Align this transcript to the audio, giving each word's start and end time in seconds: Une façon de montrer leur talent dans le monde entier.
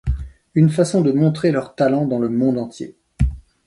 Une 0.55 0.71
façon 0.71 1.01
de 1.01 1.11
montrer 1.11 1.51
leur 1.51 1.75
talent 1.75 2.07
dans 2.07 2.17
le 2.17 2.27
monde 2.27 2.57
entier. 2.57 2.97